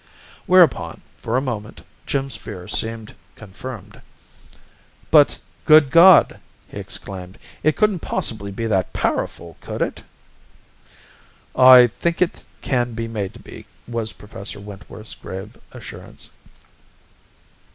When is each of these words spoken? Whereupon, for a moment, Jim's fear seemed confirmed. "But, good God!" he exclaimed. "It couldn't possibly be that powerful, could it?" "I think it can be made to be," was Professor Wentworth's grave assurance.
Whereupon, 0.47 1.01
for 1.19 1.37
a 1.37 1.41
moment, 1.45 1.81
Jim's 2.07 2.35
fear 2.35 2.67
seemed 2.67 3.13
confirmed. 3.35 4.01
"But, 5.11 5.39
good 5.63 5.91
God!" 5.91 6.39
he 6.67 6.77
exclaimed. 6.77 7.37
"It 7.61 7.75
couldn't 7.77 7.99
possibly 7.99 8.49
be 8.49 8.65
that 8.65 8.93
powerful, 8.93 9.57
could 9.61 9.83
it?" 9.83 10.01
"I 11.55 11.85
think 11.85 12.19
it 12.19 12.43
can 12.61 12.93
be 12.93 13.07
made 13.07 13.35
to 13.35 13.39
be," 13.39 13.67
was 13.87 14.11
Professor 14.13 14.59
Wentworth's 14.59 15.13
grave 15.13 15.55
assurance. 15.71 16.31